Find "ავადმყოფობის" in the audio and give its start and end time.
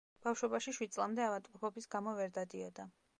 1.25-1.91